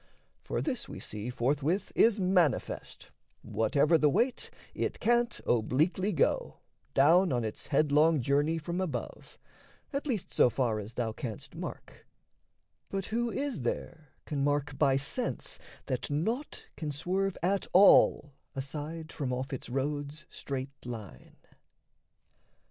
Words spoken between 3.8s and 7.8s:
the weight, it can't obliquely go, Down on its